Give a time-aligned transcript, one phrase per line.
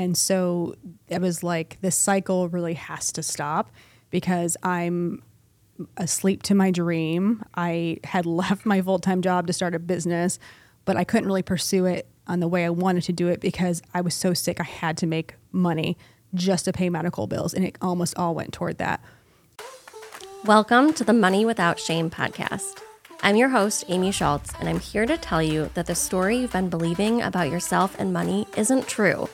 [0.00, 0.76] And so
[1.08, 3.70] it was like this cycle really has to stop
[4.08, 5.22] because I'm
[5.98, 7.44] asleep to my dream.
[7.54, 10.38] I had left my full time job to start a business,
[10.86, 13.82] but I couldn't really pursue it on the way I wanted to do it because
[13.92, 14.58] I was so sick.
[14.58, 15.98] I had to make money
[16.32, 19.04] just to pay medical bills, and it almost all went toward that.
[20.46, 22.80] Welcome to the Money Without Shame podcast.
[23.22, 26.52] I'm your host, Amy Schultz, and I'm here to tell you that the story you've
[26.52, 29.28] been believing about yourself and money isn't true.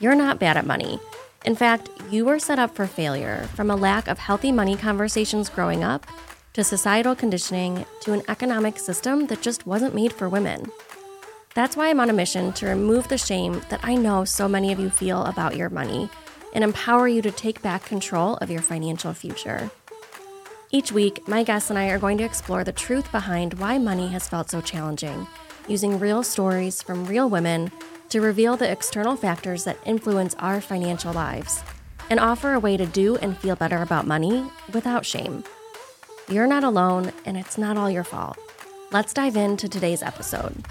[0.00, 0.98] You're not bad at money.
[1.44, 5.50] In fact, you were set up for failure from a lack of healthy money conversations
[5.50, 6.06] growing up
[6.54, 10.72] to societal conditioning to an economic system that just wasn't made for women.
[11.54, 14.72] That's why I'm on a mission to remove the shame that I know so many
[14.72, 16.08] of you feel about your money
[16.54, 19.70] and empower you to take back control of your financial future.
[20.70, 24.08] Each week, my guests and I are going to explore the truth behind why money
[24.08, 25.26] has felt so challenging,
[25.68, 27.70] using real stories from real women
[28.10, 31.62] to reveal the external factors that influence our financial lives
[32.10, 35.44] and offer a way to do and feel better about money without shame.
[36.28, 38.36] You're not alone, and it's not all your fault.
[38.90, 40.64] Let's dive into today's episode.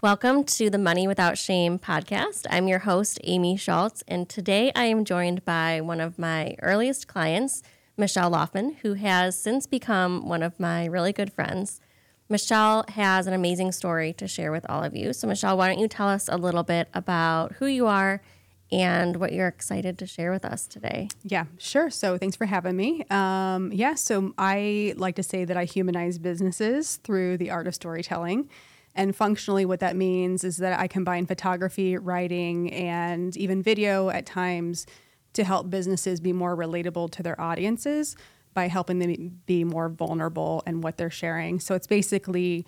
[0.00, 2.48] Welcome to the Money Without Shame podcast.
[2.50, 7.06] I'm your host, Amy Schultz, and today I am joined by one of my earliest
[7.06, 7.62] clients,
[7.96, 11.80] Michelle Laughman, who has since become one of my really good friends.
[12.28, 15.12] Michelle has an amazing story to share with all of you.
[15.12, 18.22] So, Michelle, why don't you tell us a little bit about who you are
[18.70, 21.08] and what you're excited to share with us today?
[21.22, 21.90] Yeah, sure.
[21.90, 23.04] So, thanks for having me.
[23.10, 27.74] Um, yeah, so I like to say that I humanize businesses through the art of
[27.74, 28.48] storytelling.
[28.94, 34.26] And functionally, what that means is that I combine photography, writing, and even video at
[34.26, 34.86] times
[35.32, 38.16] to help businesses be more relatable to their audiences
[38.54, 41.60] by helping them be more vulnerable and what they're sharing.
[41.60, 42.66] So it's basically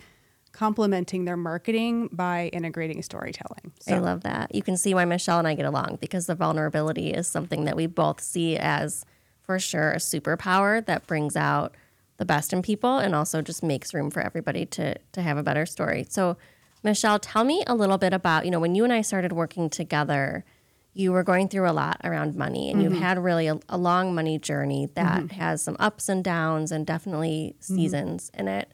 [0.51, 3.73] complementing their marketing by integrating storytelling.
[3.81, 3.95] So.
[3.95, 4.55] I love that.
[4.55, 7.75] You can see why Michelle and I get along because the vulnerability is something that
[7.75, 9.05] we both see as
[9.41, 11.75] for sure a superpower that brings out
[12.17, 15.43] the best in people and also just makes room for everybody to to have a
[15.43, 16.05] better story.
[16.09, 16.37] So,
[16.83, 19.69] Michelle, tell me a little bit about, you know, when you and I started working
[19.69, 20.45] together,
[20.95, 22.93] you were going through a lot around money and mm-hmm.
[22.93, 25.39] you've had really a, a, long money journey that mm-hmm.
[25.39, 27.75] has some ups and downs and definitely mm-hmm.
[27.75, 28.41] seasons mm-hmm.
[28.41, 28.71] in it.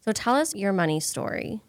[0.00, 1.60] So, tell us your money story.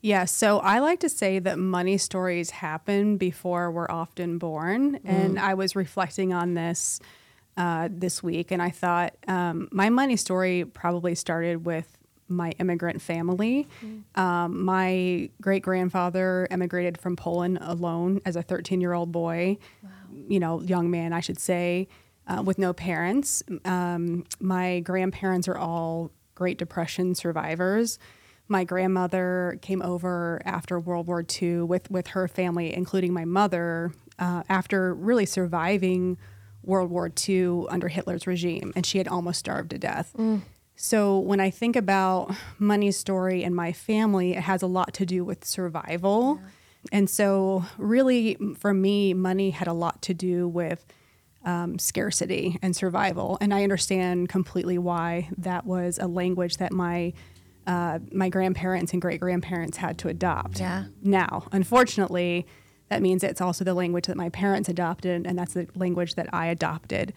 [0.00, 5.00] Yeah, so I like to say that money stories happen before we're often born.
[5.04, 5.40] And mm.
[5.40, 7.00] I was reflecting on this
[7.56, 11.97] uh, this week, and I thought um, my money story probably started with
[12.28, 13.66] my immigrant family.
[13.84, 14.18] Mm.
[14.18, 19.90] Um, my great grandfather emigrated from Poland alone as a 13 year old boy, wow.
[20.28, 21.88] you know, young man, I should say,
[22.26, 23.42] uh, with no parents.
[23.64, 27.98] Um, my grandparents are all Great Depression survivors.
[28.46, 33.92] My grandmother came over after World War II with, with her family, including my mother,
[34.18, 36.16] uh, after really surviving
[36.62, 40.12] World War II under Hitler's regime, and she had almost starved to death.
[40.16, 40.42] Mm.
[40.80, 45.04] So when I think about money's story and my family, it has a lot to
[45.04, 46.38] do with survival.
[46.40, 46.48] Yeah.
[46.92, 50.86] And so, really, for me, money had a lot to do with
[51.44, 53.38] um, scarcity and survival.
[53.40, 57.12] And I understand completely why that was a language that my
[57.66, 60.60] uh, my grandparents and great grandparents had to adopt.
[60.60, 60.84] Yeah.
[61.02, 62.46] Now, unfortunately,
[62.88, 66.32] that means it's also the language that my parents adopted, and that's the language that
[66.32, 67.12] I adopted.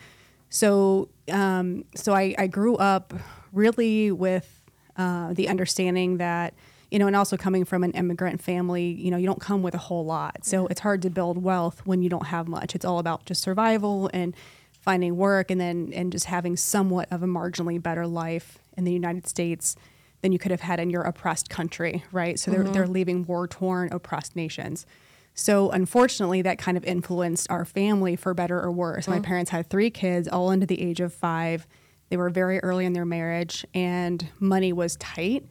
[0.51, 3.13] So, um, so I, I, grew up
[3.53, 6.53] really with uh, the understanding that,
[6.91, 9.73] you know, and also coming from an immigrant family, you know, you don't come with
[9.73, 10.44] a whole lot.
[10.44, 12.75] So it's hard to build wealth when you don't have much.
[12.75, 14.35] It's all about just survival and
[14.81, 18.91] finding work, and then and just having somewhat of a marginally better life in the
[18.91, 19.78] United States
[20.22, 22.38] than you could have had in your oppressed country, right?
[22.38, 22.63] So mm-hmm.
[22.63, 24.85] they're they're leaving war torn, oppressed nations.
[25.34, 29.06] So unfortunately, that kind of influenced our family for better or worse.
[29.06, 29.14] Mm-hmm.
[29.14, 31.68] My parents had three kids, all under the age of five.
[32.09, 35.46] They were very early in their marriage, and money was tight.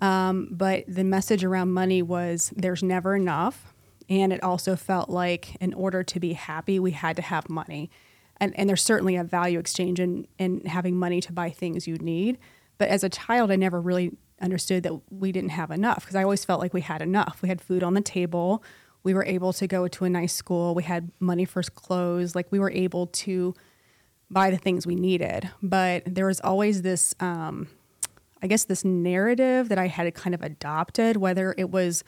[0.00, 3.74] Um, but the message around money was there's never enough.
[4.08, 7.90] And it also felt like in order to be happy, we had to have money.
[8.40, 11.96] And, and there's certainly a value exchange in, in having money to buy things you
[11.96, 12.38] need.
[12.78, 16.22] But as a child, I never really understood that we didn't have enough because I
[16.22, 17.40] always felt like we had enough.
[17.42, 18.62] We had food on the table
[19.02, 20.74] we were able to go to a nice school.
[20.74, 22.34] We had money for clothes.
[22.34, 23.54] Like we were able to
[24.30, 25.50] buy the things we needed.
[25.62, 27.68] But there was always this, um,
[28.42, 32.04] I guess, this narrative that I had kind of adopted, whether it was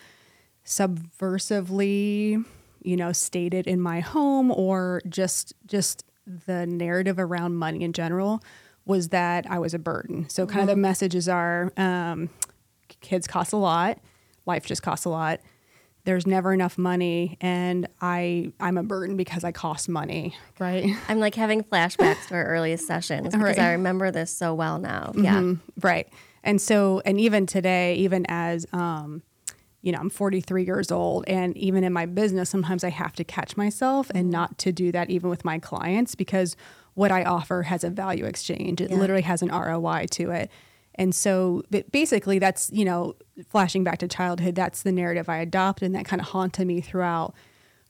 [0.64, 2.44] subversively,
[2.82, 6.04] you know, stated in my home or just just
[6.46, 8.42] the narrative around money in general
[8.84, 10.28] was that I was a burden.
[10.28, 10.60] So kind mm-hmm.
[10.60, 10.82] of the mm-hmm.
[10.82, 12.28] messages are um,
[13.00, 13.98] kids cost a lot,
[14.46, 15.40] life just costs a lot
[16.04, 20.94] there's never enough money and I I'm a burden because I cost money, right?
[21.08, 23.58] I'm like having flashbacks to our earliest sessions because Right.
[23.58, 25.12] I remember this so well now.
[25.16, 25.54] Yeah.
[25.82, 26.08] Right.
[26.42, 29.22] And so, and even today, even as, um,
[29.82, 33.24] you know, I'm 43 years old, and even in my business, sometimes I have to
[33.24, 36.56] catch myself and not to do that even with my clients because
[36.94, 38.80] what I offer has a value exchange.
[38.80, 38.96] It Yeah.
[38.96, 40.50] literally has an ROI to it.
[41.00, 43.16] And so, basically, that's, you know,
[43.48, 46.82] flashing back to childhood, that's the narrative I adopted, and that kind of haunted me
[46.82, 47.34] throughout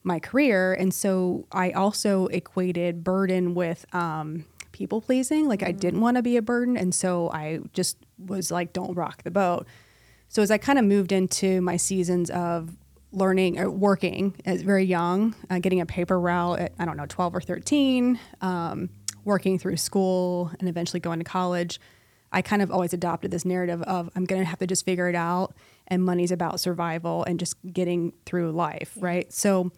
[0.03, 0.73] my career.
[0.73, 5.47] And so I also equated burden with um, people pleasing.
[5.47, 6.77] Like I didn't want to be a burden.
[6.77, 9.67] And so I just was like, don't rock the boat.
[10.29, 12.77] So as I kind of moved into my seasons of
[13.11, 17.05] learning or working as very young, uh, getting a paper route at, I don't know,
[17.05, 18.89] 12 or 13, um,
[19.25, 21.79] working through school and eventually going to college,
[22.31, 25.09] I kind of always adopted this narrative of I'm going to have to just figure
[25.09, 25.53] it out
[25.87, 29.31] and money's about survival and just getting through life, right?
[29.31, 29.71] So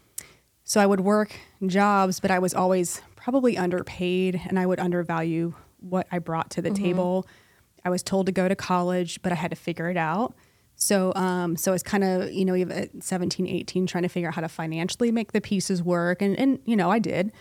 [0.64, 1.36] so I would work
[1.68, 6.62] jobs, but I was always probably underpaid and I would undervalue what I brought to
[6.62, 7.28] the table.
[7.84, 10.34] I was told to go to college, but I had to figure it out.
[10.76, 14.30] So, um, so it's kind of, you know, even at 17, 18, trying to figure
[14.30, 16.22] out how to financially make the pieces work.
[16.22, 17.32] And, and you know, I did.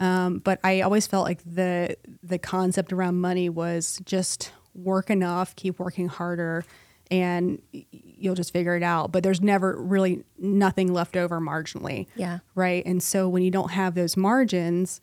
[0.00, 5.54] Um, but I always felt like the, the concept around money was just work enough,
[5.56, 6.64] keep working harder,
[7.10, 9.12] and you'll just figure it out.
[9.12, 12.38] But there's never really nothing left over marginally Yeah.
[12.54, 12.84] right?
[12.84, 15.00] And so when you don't have those margins,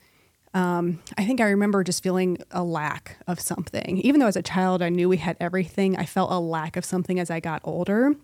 [0.53, 3.99] um, I think I remember just feeling a lack of something.
[3.99, 6.83] Even though as a child I knew we had everything, I felt a lack of
[6.83, 8.15] something as I got older,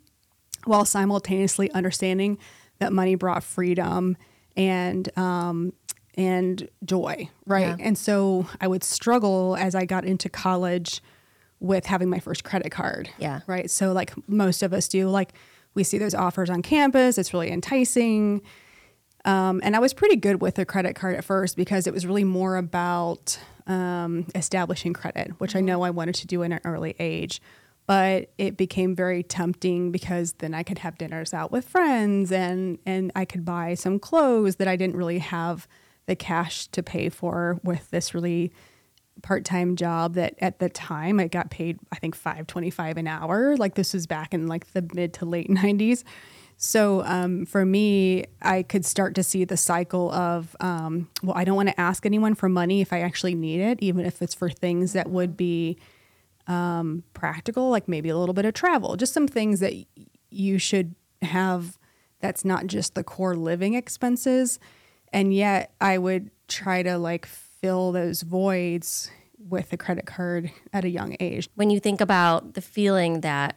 [0.65, 2.37] while simultaneously understanding
[2.79, 4.17] that money brought freedom
[4.57, 5.71] and um,
[6.17, 7.61] and joy, right?
[7.61, 7.75] Yeah.
[7.79, 11.01] And so I would struggle as I got into college
[11.59, 13.09] with having my first credit card.
[13.19, 13.41] Yeah.
[13.47, 13.69] Right.
[13.69, 15.33] So like most of us do, like
[15.75, 17.17] we see those offers on campus.
[17.17, 18.41] It's really enticing.
[19.25, 22.05] Um, and I was pretty good with a credit card at first because it was
[22.05, 26.61] really more about um, establishing credit, which I know I wanted to do in an
[26.63, 27.41] early age.
[27.85, 32.79] But it became very tempting because then I could have dinners out with friends and,
[32.85, 35.69] and I could buy some clothes that I didn't really have
[36.07, 38.51] the cash to pay for with this really
[39.21, 43.55] part-time job that at the time I got paid I think 525 an hour.
[43.57, 46.03] Like this was back in like the mid to late 90s
[46.57, 51.43] so um, for me I could start to see the cycle of um, well I
[51.43, 54.33] don't want to ask anyone for money if I actually need it even if it's
[54.33, 55.77] for things that would be
[56.47, 59.73] um, practical like maybe a little bit of travel just some things that
[60.29, 61.77] you should have
[62.19, 64.59] that's not just the core living expenses
[65.13, 70.85] and yet I would try to like fill those voids with a credit card at
[70.85, 71.49] a young age.
[71.55, 73.55] When you think about the feeling that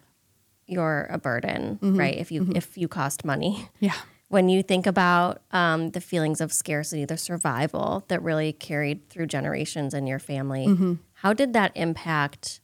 [0.67, 1.99] you're a burden, mm-hmm.
[1.99, 2.17] right?
[2.17, 2.57] If you mm-hmm.
[2.57, 3.69] if you cost money.
[3.81, 3.95] Yeah.
[4.29, 9.27] When you think about um, the feelings of scarcity, the survival that really carried through
[9.27, 10.95] generations in your family, mm-hmm.
[11.15, 12.61] how did that impact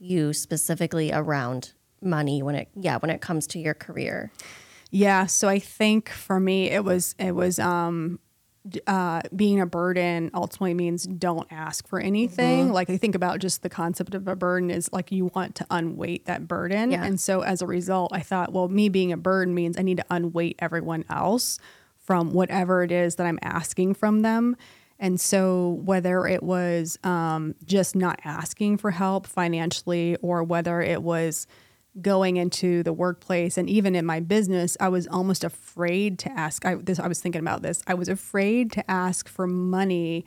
[0.00, 4.32] you specifically around money when it yeah when it comes to your career?
[4.90, 8.18] Yeah, so I think for me it was it was um
[8.86, 12.70] uh, being a burden ultimately means don't ask for anything.
[12.72, 15.66] Like I think about just the concept of a burden is like you want to
[15.70, 17.02] unweight that burden, Yeah.
[17.04, 19.96] and so as a result, I thought, well, me being a burden means I need
[19.96, 21.58] to unweight everyone else
[21.96, 24.56] from whatever it is that I'm asking from them.
[24.98, 31.02] And so, whether it was um, just not asking for help financially, or whether it
[31.02, 31.46] was
[32.00, 36.64] going into the workplace and even in my business, I was almost afraid to ask.
[36.64, 37.82] I, this, I was thinking about this.
[37.86, 40.24] I was afraid to ask for money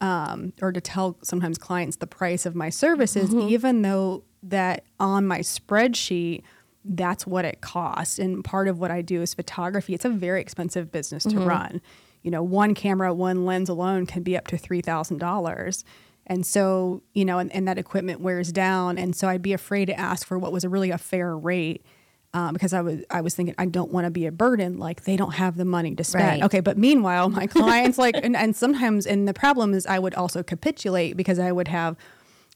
[0.00, 5.26] um, or to tell sometimes clients the price of my services, even though that on
[5.26, 6.42] my spreadsheet,
[6.84, 8.18] that's what it costs.
[8.18, 9.94] And part of what I do is photography.
[9.94, 11.80] It's a very expensive business to run.
[12.22, 15.84] You know, one camera, one lens alone can be up to $3,000.
[16.26, 18.98] And so, you know, and, and that equipment wears down.
[18.98, 21.84] And so I'd be afraid to ask for what was a really a fair rate.
[22.32, 25.04] Um, because I was I was thinking I don't want to be a burden like
[25.04, 26.40] they don't have the money to spend.
[26.40, 26.42] Right.
[26.42, 30.16] Okay, but meanwhile, my clients like and, and sometimes and the problem is I would
[30.16, 31.96] also capitulate because I would have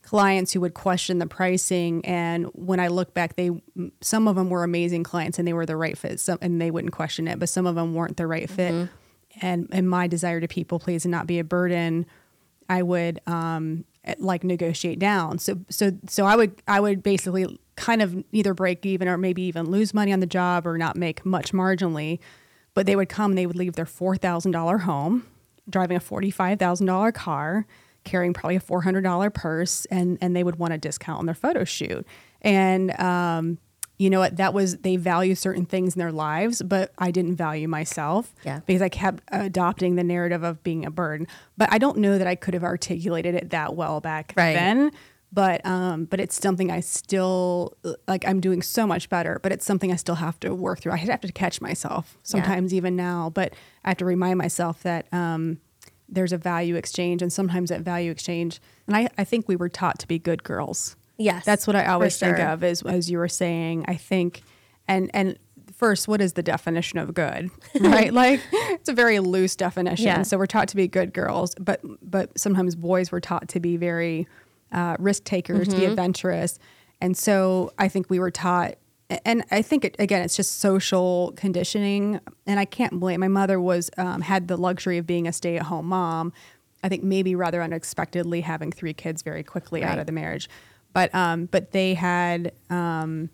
[0.01, 3.51] clients who would question the pricing and when I look back they
[4.01, 6.71] some of them were amazing clients and they were the right fit some, and they
[6.71, 8.89] wouldn't question it but some of them weren't the right fit
[9.41, 12.05] and and my desire to people please and not be a burden
[12.69, 15.39] I would um eh, like negotiate down.
[15.39, 19.41] So so so I would I would basically kind of either break even or maybe
[19.43, 22.19] even lose money on the job or not make much marginally.
[22.73, 25.25] But they would come and they would leave their $4,000 home
[25.69, 27.65] driving a $45,000 car
[28.05, 31.63] carrying probably a $400 purse and and they would want a discount on their photo
[31.63, 32.05] shoot.
[32.41, 33.57] And um
[33.99, 37.35] you know what, that was, they value certain things in their lives, but I didn't
[37.35, 38.61] value myself Yeah.
[38.65, 41.27] because I kept adopting the narrative of being a burden.
[41.57, 44.53] But I don't know that I could have articulated it that well back Right.
[44.53, 44.91] then.
[45.31, 47.77] But um, but it's something I still
[48.07, 48.27] like.
[48.27, 50.93] I'm doing so much better, but it's something I still have to work through.
[50.93, 53.29] I have to catch myself sometimes, even now.
[53.29, 53.53] But
[53.85, 55.59] I have to remind myself that um,
[56.07, 58.59] there's a value exchange, and sometimes that value exchange.
[58.87, 60.95] And I, I think we were taught to be good girls.
[61.19, 61.45] Yes.
[61.45, 63.85] That's what I always think of as as you were saying.
[63.87, 64.41] I think
[64.87, 65.37] and and
[65.75, 67.51] first, what is the definition of good?
[67.79, 68.11] Right?
[68.13, 70.05] like it's a very loose definition.
[70.07, 70.23] Yeah.
[70.23, 73.77] So we're taught to be good girls, but but sometimes boys were taught to be
[73.77, 74.27] very
[74.71, 75.91] uh, risk takers, to be Mm-hmm.
[75.91, 76.57] adventurous.
[77.01, 78.75] And so I think we were taught
[79.25, 83.21] and I think it, again, it's just social conditioning, and I can't blame.
[83.21, 86.31] My mother was um, had the luxury of being a stay at home mom.
[86.83, 90.47] I think maybe rather unexpectedly having three kids very quickly out of the marriage,
[90.93, 93.29] but um, but they had um,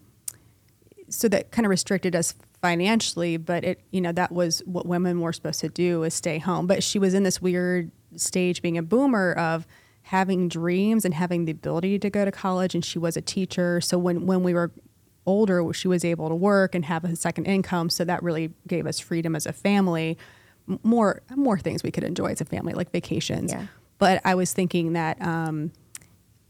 [1.09, 3.37] so that kind of restricted us financially.
[3.37, 6.67] But it you know that was what women were supposed to do is stay home.
[6.67, 9.67] But she was in this weird stage, being a boomer of
[10.03, 13.81] having dreams and having the ability to go to college, and she was a teacher.
[13.81, 14.71] So when when we were
[15.25, 17.89] older, she was able to work and have a second income.
[17.89, 20.17] So that really gave us freedom as a family.
[20.83, 23.51] More more things we could enjoy as a family, like vacations.
[23.51, 23.67] Yeah.
[23.97, 25.71] But I was thinking that um,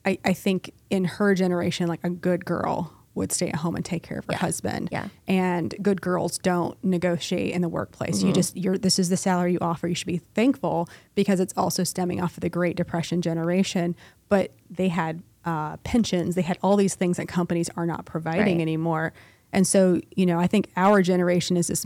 [0.06, 3.86] I, I think in her generation, like a good girl would stay at home and
[3.86, 4.40] take care of her Yeah.
[4.40, 4.90] husband.
[4.92, 5.08] Yeah.
[5.28, 8.18] And good girls don't negotiate in the workplace.
[8.20, 8.28] Mm-hmm.
[8.28, 9.88] You just you're this is the salary you offer.
[9.88, 13.96] You should be thankful because it's also stemming off of the Great Depression generation.
[14.28, 16.36] But they had uh, pensions.
[16.36, 18.62] They had all these things that companies are not providing Right.
[18.62, 19.14] anymore.
[19.54, 21.86] And so, you know, I think our generation is this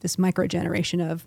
[0.00, 1.26] this micro generation of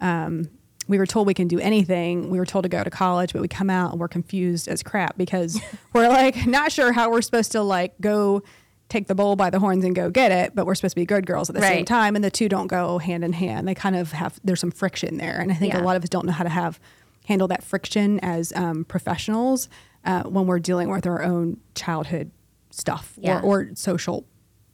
[0.00, 0.48] um,
[0.90, 2.28] we were told we can do anything.
[2.30, 4.82] We were told to go to college, but we come out and we're confused as
[4.82, 5.60] crap because
[5.94, 8.42] we're like not sure how we're supposed to like go
[8.88, 11.06] take the bull by the horns and go get it, but we're supposed to be
[11.06, 13.68] good girls at the same time, and the two don't go hand in hand.
[13.68, 15.80] They kind of have there's some friction there, and I think Yeah.
[15.80, 16.80] a lot of us don't know how to have
[17.26, 19.68] handle that friction as um, professionals
[20.04, 22.32] uh, when we're dealing with our own childhood
[22.70, 23.38] stuff Yeah.
[23.40, 24.26] or, or social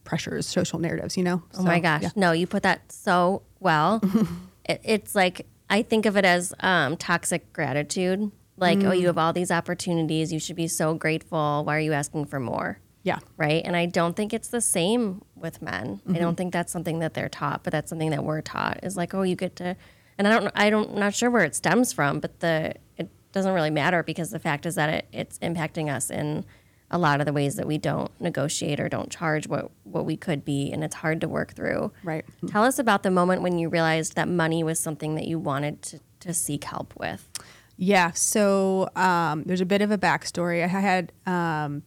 [0.05, 1.19] pressures, social narratives.
[1.19, 1.43] You know?
[1.59, 2.05] Oh my gosh.
[2.05, 2.11] yeah.
[2.17, 4.01] No, you put that so well.
[4.65, 8.31] it, it's like, I think of it as um, toxic gratitude.
[8.57, 9.01] Like, oh, Mm.
[9.01, 10.33] you have all these opportunities.
[10.33, 11.63] You should be so grateful.
[11.65, 12.79] Why are you asking for more?
[13.03, 13.19] Yeah.
[13.37, 13.63] Right.
[13.65, 16.01] And I don't think it's the same with men.
[16.07, 16.15] I Mm-hmm.
[16.21, 19.13] don't think that's something that they're taught, but that's something that we're taught is like,
[19.15, 19.77] oh, you get to,
[20.19, 23.53] and I don't, I don't, not sure where it stems from, but the, it doesn't
[23.53, 26.45] really matter because the fact is that it, it's impacting us in
[26.91, 30.17] a lot of the ways that we don't negotiate or don't charge what, what we
[30.17, 30.71] could be.
[30.73, 31.93] And it's hard to work through.
[32.05, 32.25] Right.
[32.49, 35.83] Tell us about the moment when you realized that money was something that you wanted
[35.83, 37.29] to, to seek help with.
[37.77, 38.13] Yeah.
[38.13, 40.63] So um, there's a bit of a backstory.
[40.63, 41.83] I had um,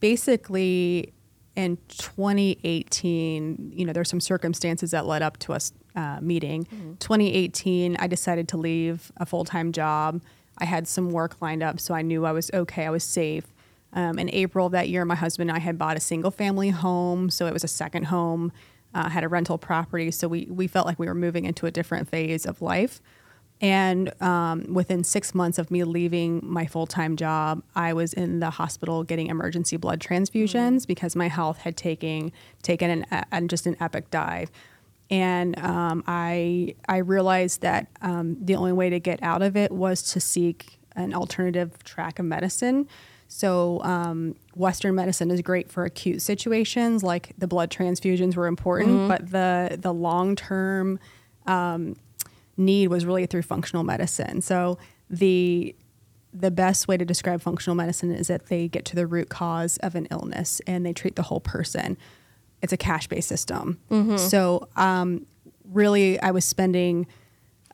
[0.00, 1.12] basically
[1.54, 6.64] in 2018, you know, there's some circumstances that led up to us uh, meeting.
[7.00, 10.22] 2018, I decided to leave a full time job.
[10.58, 12.86] I had some work lined up, so I knew I was okay.
[12.86, 13.44] I was safe.
[13.92, 16.70] Um, in April of that year, my husband and I had bought a single family
[16.70, 18.52] home, so it was a second home.
[18.94, 21.70] Uh, had a rental property, so we we felt like we were moving into a
[21.70, 23.00] different phase of life.
[23.62, 28.40] And um, within six months of me leaving my full time job, I was in
[28.40, 32.32] the hospital getting emergency blood transfusions because my health had taken
[32.62, 34.50] taken an, an just an epic dive.
[35.10, 39.70] And um, I I realized that um, the only way to get out of it
[39.70, 42.88] was to seek an alternative track of medicine.
[43.34, 49.08] So um, Western medicine is great for acute situations, like the blood transfusions were important,
[49.08, 50.98] but the the long term
[52.56, 54.42] need was really through functional medicine.
[54.42, 55.74] So the
[56.34, 59.76] the best way to describe functional medicine is that they get to the root cause
[59.78, 61.96] of an illness and they treat the whole person.
[62.62, 63.78] It's a cash based system.
[64.18, 65.26] So um,
[65.64, 67.06] really, I was spending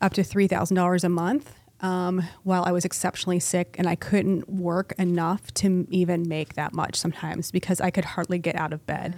[0.01, 3.95] up to three thousand dollars a month um, while I was exceptionally sick, and I
[3.95, 8.73] couldn't work enough to even make that much sometimes because I could hardly get out
[8.73, 9.15] of bed.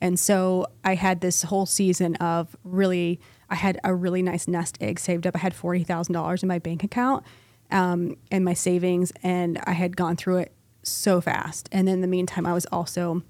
[0.00, 4.78] And so I had this whole season of really, I had a really nice nest
[4.80, 5.36] egg saved up.
[5.36, 7.24] I had forty thousand dollars in my bank account
[7.70, 10.52] um, and my savings, and I had gone through it
[10.82, 11.68] so fast.
[11.70, 13.22] And in the meantime, I was also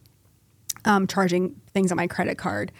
[0.84, 2.72] um, charging things on my credit card,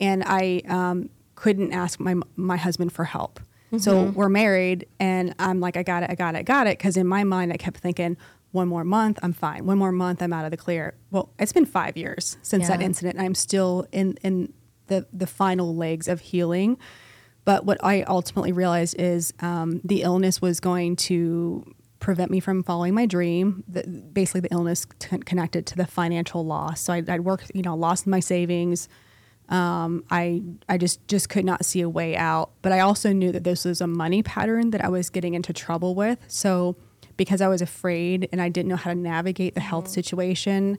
[0.00, 3.38] and I um, couldn't ask my my husband for help.
[3.78, 6.78] So we're married, and I'm like, I got it, I got it, I got it.
[6.78, 8.16] Because in my mind, I kept thinking,
[8.52, 9.66] one more month, I'm fine.
[9.66, 10.94] One more month, I'm out of the clear.
[11.10, 14.52] Well, it's been five years since that incident, and I'm still in in
[14.86, 16.78] the the final legs of healing.
[17.44, 21.64] But what I ultimately realized is um, the illness was going to
[22.00, 23.62] prevent me from following my dream.
[23.68, 26.80] The, basically, the illness t- connected to the financial loss.
[26.80, 28.88] So I, I'd worked, you know, lost my savings.
[29.48, 32.50] Um, I I just just could not see a way out.
[32.62, 35.52] But I also knew that this was a money pattern that I was getting into
[35.52, 36.18] trouble with.
[36.28, 36.76] So
[37.16, 40.78] because I was afraid and I didn't know how to navigate the health situation,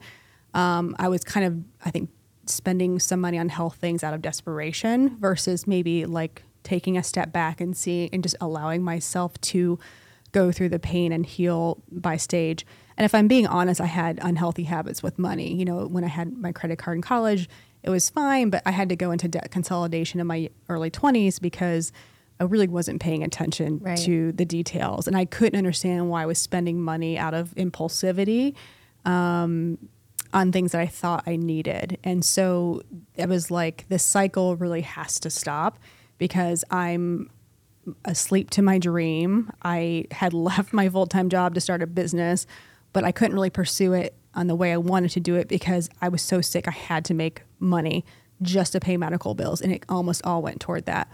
[0.54, 2.10] um, I was kind of I think
[2.46, 7.32] spending some money on health things out of desperation versus maybe like taking a step
[7.32, 9.80] back and seeing and just allowing myself to
[10.32, 12.66] go through the pain and heal by stage.
[12.98, 15.54] And if I'm being honest, I had unhealthy habits with money.
[15.54, 17.48] You know, when I had my credit card in college,
[17.88, 21.40] it was fine, but I had to go into debt consolidation in my early 20s
[21.40, 21.94] because
[22.38, 23.98] I really wasn't paying attention Right.
[24.00, 25.08] to the details.
[25.08, 28.56] And I couldn't understand why I was spending money out of impulsivity
[29.06, 29.78] um,
[30.34, 31.98] on things that I thought I needed.
[32.04, 32.82] And so
[33.16, 35.80] it was like this cycle really has to stop
[36.18, 37.30] because I'm
[38.04, 39.50] asleep to my dream.
[39.62, 42.46] I had left my full time job to start a business,
[42.92, 45.90] but I couldn't really pursue it on the way I wanted to do it because
[46.02, 46.68] I was so sick.
[46.68, 48.06] I had to make money
[48.42, 51.10] just to pay medical bills, and it almost all went toward that.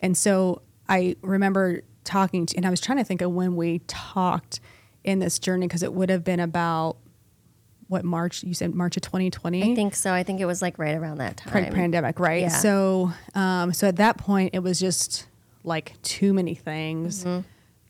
[0.00, 3.80] And so I remember talking to, and I was trying to think of when we
[3.86, 4.60] talked
[5.04, 6.96] in this journey because it would have been about
[7.88, 10.12] what March you said March of 2020 I think so.
[10.12, 11.72] I think it was like right around that time.
[11.72, 12.42] pandemic, right?
[12.42, 12.48] Yeah.
[12.48, 15.26] So, um, so at that point, it was just
[15.64, 17.40] like too many things Mm-hmm.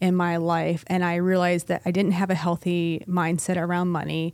[0.01, 4.33] in my life, and I realized that I didn't have a healthy mindset around money.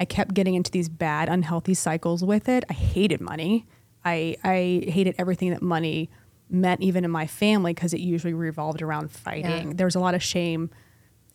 [0.00, 2.64] I kept getting into these bad, unhealthy cycles with it.
[2.68, 3.66] I hated money.
[4.04, 6.10] I I hated everything that money
[6.50, 9.68] meant, even in my family, because it usually revolved around fighting.
[9.68, 9.74] Yeah.
[9.76, 10.70] There was a lot of shame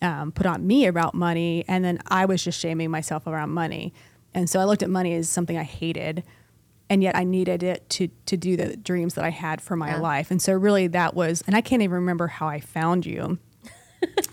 [0.02, 3.92] um, put on me about money, and then I was just shaming myself around money.
[4.32, 6.22] And so I looked at money as something I hated,
[6.88, 9.88] and yet I needed it to to do the dreams that I had for my
[9.88, 10.00] Yeah.
[10.00, 10.30] life.
[10.30, 13.38] And so really, that was, and I can't even remember how I found you.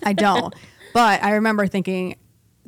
[0.04, 0.54] I don't,
[0.94, 2.16] but I remember thinking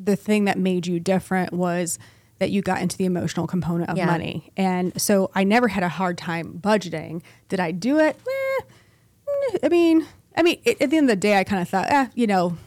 [0.01, 2.00] the thing that made you different was
[2.39, 4.06] that you got into the emotional component of Yeah.
[4.06, 7.22] money, and so I never had a hard time budgeting.
[7.50, 8.15] Did I do it?
[8.27, 10.06] Eh, I mean,
[10.38, 12.27] I mean, it, at the end of the day, I kind of thought, eh, you
[12.27, 12.58] know,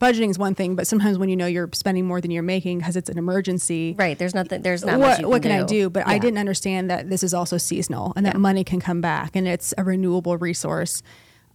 [0.00, 2.78] budgeting is one thing, but sometimes when you know you're spending more than you're making
[2.78, 4.16] because it's an emergency, Right.
[4.18, 4.62] There's nothing.
[4.62, 5.74] There's not what much you what can can I do.
[5.84, 5.90] do?
[5.90, 8.38] But I didn't understand that this is also seasonal and that Yeah.
[8.38, 11.02] money can come back and it's a renewable resource.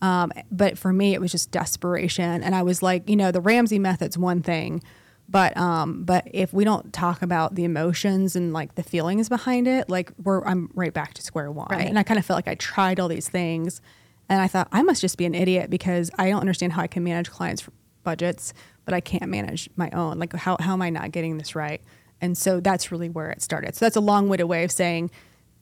[0.02, 3.40] Um, but for me, it was just desperation, and I was like, you know, the
[3.42, 4.82] Ramsey method's one thing,
[5.32, 9.66] but um, but if we don't talk about the emotions and like the feelings behind
[9.66, 11.70] it, like we're I'm right back to square one.
[11.72, 11.88] Right.
[11.88, 13.82] And I kind of felt like I tried all these things,
[14.28, 16.88] and I thought I must just be an idiot because I don't understand how I
[16.88, 17.64] can manage clients'
[18.04, 20.20] budgets, but I can't manage my own.
[20.20, 21.82] Like how how am I not getting this right?
[22.20, 23.76] And so that's really where it started.
[23.76, 25.10] So that's a long-winded way of saying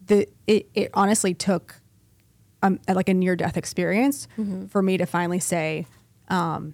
[0.08, 1.76] that it, it honestly took
[2.62, 4.28] um, like a near-death experience
[4.68, 5.88] for me to finally say,
[6.28, 6.74] um,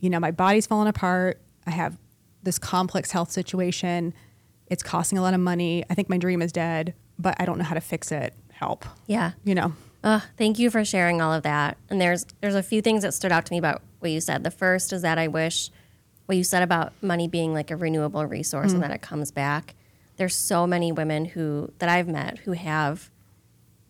[0.00, 1.42] you know, my body's falling apart.
[1.66, 1.98] I have
[2.48, 4.14] this complex health situation.
[4.68, 5.84] It's costing a lot of money.
[5.90, 8.34] I think my dream is dead, but I don't know how to fix it.
[8.52, 8.84] Help.
[9.06, 9.32] Yeah.
[9.44, 9.72] You know.
[10.02, 11.76] Uh, thank you for sharing all of that.
[11.90, 14.44] And there's there's a few things that stood out to me about what you said.
[14.44, 15.70] The first is that I wish
[16.26, 19.74] what you said about money being like a renewable resource and that it comes back.
[20.16, 23.10] There's so many women who that I've met who have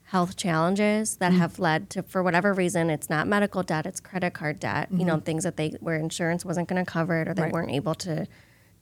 [0.04, 4.32] health challenges that have led to for whatever reason it's not medical debt it's credit
[4.32, 7.34] card debt you know things that they where insurance wasn't going to cover it or
[7.34, 7.52] they Right.
[7.52, 8.26] weren't able to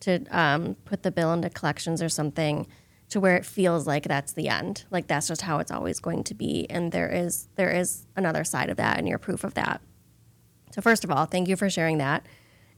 [0.01, 2.67] to um, put the bill into collections or something
[3.09, 4.85] to where it feels like that's the end.
[4.91, 6.67] Like that's just how it's always going to be.
[6.69, 9.81] And there is there is another side of that and you're proof of that.
[10.73, 12.27] So first of all thank you for sharing that.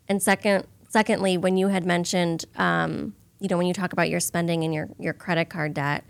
[0.08, 4.20] And second secondly when you had mentioned um, you know when you talk about your
[4.20, 6.04] spending and your your credit card debt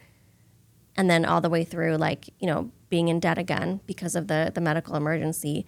[0.97, 4.29] and then all the way through like you know being in debt again because of
[4.29, 5.67] the the medical emergency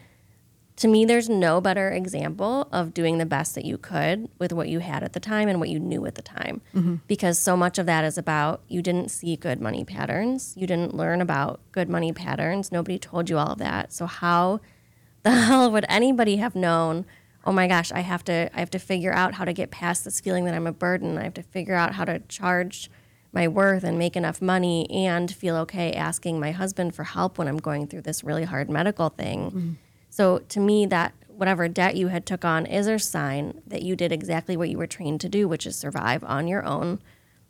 [0.80, 4.66] to me there's no better example of doing the best that you could with what
[4.66, 6.62] you had at the time and what you knew at the time.
[6.74, 6.96] Mm-hmm.
[7.06, 10.54] Because so much of that is about you didn't see good money patterns.
[10.56, 12.72] You didn't learn about good money patterns.
[12.72, 13.92] Nobody told you all of that.
[13.92, 14.60] So how
[15.22, 17.04] the hell would anybody have known
[17.44, 20.04] oh my gosh i have to i have to figure out how to get past
[20.04, 21.18] this feeling that i'm a burden.
[21.18, 22.90] I have to figure out how to charge
[23.32, 27.48] my worth and make enough money and feel okay asking my husband for help when
[27.48, 29.72] i'm going through this really hard medical thing mm-hmm.
[30.20, 33.96] So to me that whatever debt you had took on is a sign that you
[33.96, 37.00] did exactly what you were trained to do which is survive on your own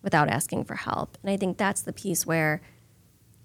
[0.03, 2.61] without asking for help and i think that's the piece where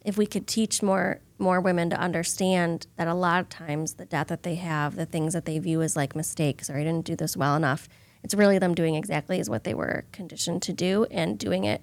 [0.05, 4.05] if we could teach more more women to understand that a lot of times the
[4.05, 7.05] debt that they have, the things that they view as like mistakes or I didn't
[7.05, 7.89] do this well enough,
[8.23, 11.81] it's really them doing exactly as what they were conditioned to do and doing it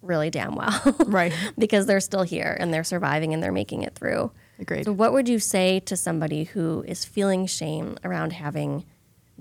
[0.00, 0.96] really damn well.
[1.06, 1.32] Right.
[1.58, 4.30] because they're still here and they're surviving and they're making it through.
[4.58, 4.84] Agreed.
[4.84, 8.84] So what would you say to somebody who is feeling shame around having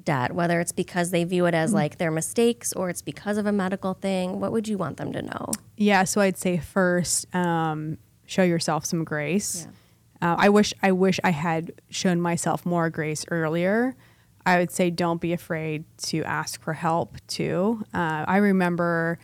[0.04, 3.46] debt, whether it's because they view it as like their mistakes or it's because of
[3.46, 5.52] a medical thing, what would you want them to know?
[5.78, 9.68] Yeah, so I'd say first, um, show yourself some grace.
[10.22, 13.96] Uh, I wish I wish I had shown myself more grace earlier.
[14.46, 17.84] I would say don't be afraid to ask for help too.
[17.94, 19.20] Uh, I remember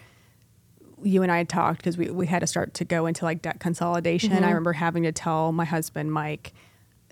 [1.03, 3.41] you and I had talked because we, we had to start to go into like
[3.41, 4.31] debt consolidation.
[4.33, 6.53] I remember having to tell my husband Mike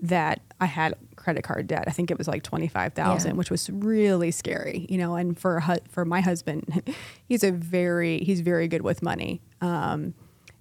[0.02, 1.84] that I had credit card debt.
[1.88, 3.38] I think it was like twenty five thousand, Yeah.
[3.38, 5.16] which was really scary, you know.
[5.16, 6.96] And for for my husband,
[7.28, 9.42] he's a very he's very good with money.
[9.62, 10.14] Um,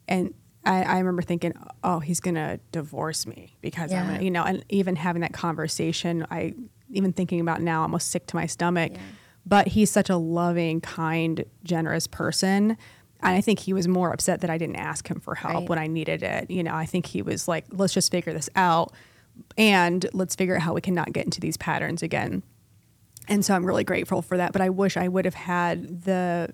[0.08, 1.52] and I, I remember thinking,
[1.84, 6.26] oh, he's gonna divorce me because I'm gonna, you know, and even having that conversation,
[6.30, 6.54] I
[6.90, 8.92] even thinking about now, I'm almost sick to my stomach.
[8.94, 9.00] Yeah.
[9.46, 12.76] But he's such a loving, kind, generous person.
[13.20, 15.68] And I think he was more upset that I didn't ask him for help Right.
[15.68, 16.50] when I needed it.
[16.50, 18.92] You know, I think he was like, let's just figure this out
[19.56, 22.42] and let's figure out how we can not get into these patterns again.
[23.28, 24.52] And so I'm really grateful for that.
[24.52, 26.50] But I wish I would have had the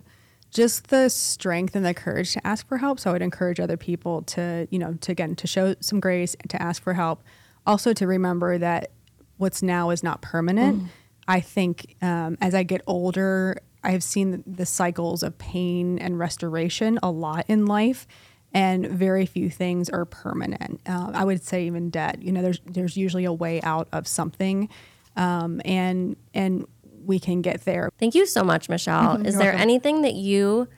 [0.51, 3.01] just the strength and the courage to ask for help.
[3.01, 6.37] So I would encourage other people to, you know, to again to show some grace,
[6.49, 7.23] to ask for help.
[7.67, 8.91] Also to remember that
[9.37, 10.85] what's now is not permanent.
[11.27, 16.19] I think um, as I get older, I have seen the, cycles of pain and
[16.19, 18.07] restoration a lot in life,
[18.53, 20.81] and very few things are permanent.
[20.87, 22.23] Uh, I would say even debt.
[22.23, 24.69] You know, there's there's usually a way out of something,
[25.17, 26.67] um, and and
[27.05, 27.91] we can get there.
[27.99, 29.17] Thank you so much, Michelle.
[29.27, 29.61] Is there welcome.
[29.61, 30.69] anything that you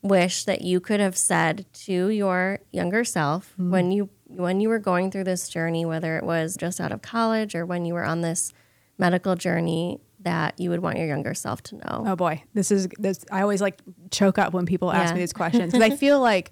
[0.00, 3.70] wish that you could have said to your younger self Mm-hmm.
[3.70, 7.02] when you when you were going through this journey, whether it was just out of
[7.02, 8.52] college or when you were on this
[8.98, 12.04] medical journey that you would want your younger self to know?
[12.06, 13.24] Oh boy, this is this.
[13.30, 15.14] I always like choke up when people ask Yeah.
[15.14, 16.50] me these questions because I feel like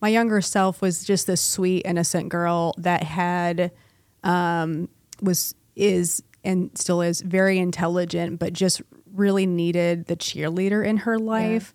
[0.00, 3.72] my younger self was just this sweet, innocent girl that had
[4.24, 4.88] um,
[5.22, 8.80] was is and still is very intelligent, but just
[9.12, 11.74] really needed the cheerleader in her life.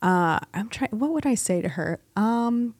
[0.00, 0.90] Uh, I'm trying.
[0.92, 2.00] What would I say to her?
[2.16, 2.74] Um,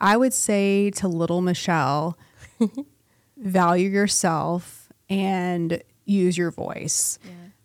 [0.00, 2.16] I would say to little Michelle,
[3.36, 7.18] value yourself and use your voice.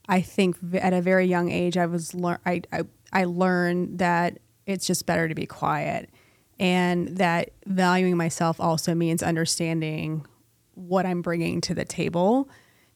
[0.08, 4.40] I think at a very young age, I was lear- I, I I learned that
[4.66, 6.10] it's just better to be quiet,
[6.60, 10.26] and that valuing myself also means understanding
[10.76, 12.50] what I'm bringing to the table,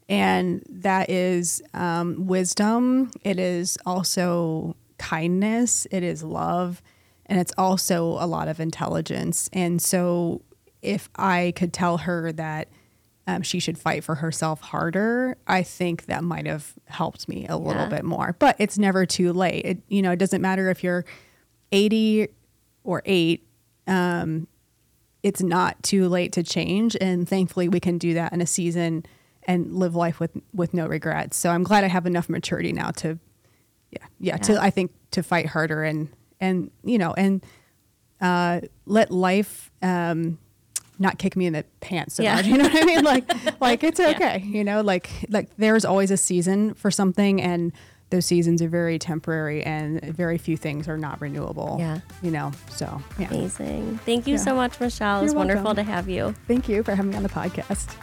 [0.08, 3.12] and that is um, wisdom.
[3.24, 5.88] It is also kindness.
[5.90, 6.82] It is love,
[7.26, 9.50] and it's also a lot of intelligence.
[9.52, 10.44] And so,
[10.84, 12.68] if I could tell her that
[13.28, 17.58] um, she should fight for herself harder, I think that might have helped me a
[17.58, 17.90] little Yeah.
[17.90, 18.36] bit more.
[18.40, 19.66] But it's never too late.
[19.66, 21.06] It, you know, it doesn't matter if you're
[21.72, 22.30] 80
[22.84, 23.46] or 8.
[23.88, 24.48] Um,
[25.22, 29.06] it's not too late to change, and thankfully, we can do that in a season
[29.44, 31.36] and live life with with no regrets.
[31.38, 33.20] So I'm glad I have enough maturity now to,
[33.92, 34.38] yeah, yeah, Yeah.
[34.38, 36.08] to I think to fight harder and
[36.40, 37.44] and you know and
[38.22, 40.38] uh, let life um,
[41.00, 42.36] not kick me in the pants so Yeah.
[42.36, 42.46] much.
[42.46, 43.04] You know what I mean?
[43.04, 43.32] Like,
[43.62, 44.44] like it's okay.
[44.46, 47.72] You know, like like there's always a season for something, and
[48.12, 51.78] those seasons are very temporary, and very few things are not renewable.
[51.80, 52.00] Yeah.
[52.22, 53.28] You know, so yeah.
[53.30, 54.00] Amazing.
[54.06, 54.42] Thank you Yeah.
[54.42, 55.22] so much, Michelle.
[55.24, 55.86] It's You're wonderful welcome.
[55.86, 56.34] to have you.
[56.48, 57.96] Thank you for having me on the podcast.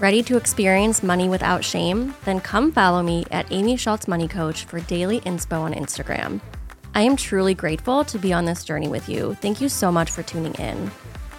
[0.00, 2.14] Ready to experience money without shame?
[2.24, 6.40] Then come follow me at Amy Schultz Money Coach for daily inspo on Instagram.
[6.94, 9.34] I am truly grateful to be on this journey with you.
[9.40, 10.90] Thank you so much for tuning in.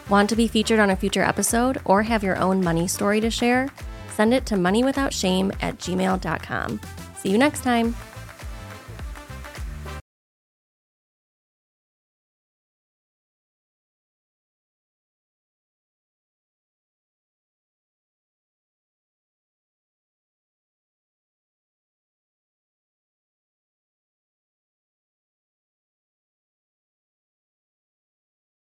[0.09, 3.29] Want to be featured on a future episode or have your own money story to
[3.29, 3.69] share?
[4.15, 6.79] Send it to moneywithoutshame at gmail.com.
[7.17, 7.95] See you next time.